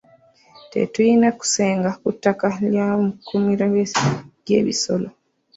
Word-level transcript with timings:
Tetulina 0.71 1.27
kusenga 1.39 1.89
ku 2.01 2.07
ttaka 2.15 2.47
ly'amakuumiro 2.71 3.65
g'ebisolo. 4.45 5.07